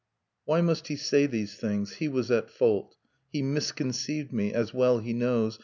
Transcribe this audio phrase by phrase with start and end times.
[0.45, 1.97] (Why must he say these things?
[1.97, 2.95] He was at fault.
[3.31, 4.51] He misconceived me...
[4.51, 5.59] as well he knows